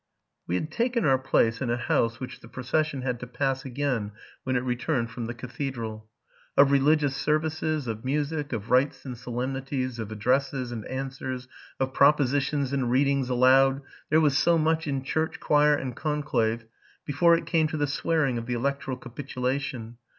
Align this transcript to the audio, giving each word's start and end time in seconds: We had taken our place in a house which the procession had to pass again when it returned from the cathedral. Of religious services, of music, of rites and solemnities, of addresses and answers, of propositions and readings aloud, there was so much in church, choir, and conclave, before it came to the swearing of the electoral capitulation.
We 0.47 0.55
had 0.55 0.71
taken 0.71 1.05
our 1.05 1.19
place 1.19 1.61
in 1.61 1.69
a 1.69 1.77
house 1.77 2.19
which 2.19 2.39
the 2.39 2.47
procession 2.47 3.03
had 3.03 3.19
to 3.19 3.27
pass 3.27 3.63
again 3.65 4.13
when 4.43 4.55
it 4.55 4.63
returned 4.63 5.11
from 5.11 5.27
the 5.27 5.35
cathedral. 5.35 6.09
Of 6.57 6.71
religious 6.71 7.15
services, 7.15 7.85
of 7.87 8.03
music, 8.03 8.51
of 8.51 8.71
rites 8.71 9.05
and 9.05 9.15
solemnities, 9.15 9.99
of 9.99 10.11
addresses 10.11 10.71
and 10.71 10.85
answers, 10.87 11.47
of 11.79 11.93
propositions 11.93 12.73
and 12.73 12.89
readings 12.89 13.29
aloud, 13.29 13.83
there 14.09 14.19
was 14.19 14.35
so 14.35 14.57
much 14.57 14.87
in 14.87 15.03
church, 15.03 15.39
choir, 15.39 15.75
and 15.75 15.95
conclave, 15.95 16.65
before 17.05 17.35
it 17.37 17.45
came 17.45 17.67
to 17.67 17.77
the 17.77 17.85
swearing 17.85 18.39
of 18.39 18.47
the 18.47 18.55
electoral 18.55 18.97
capitulation. 18.97 19.97